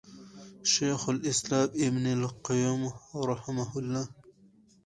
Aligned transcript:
شيخ 0.63 1.09
الإسلام 1.09 1.69
ابن 1.87 2.05
القيّم 2.23 2.81
رحمه 3.15 3.79
الله 3.79 4.09